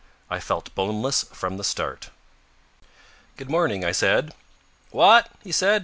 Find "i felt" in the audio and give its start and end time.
0.31-0.73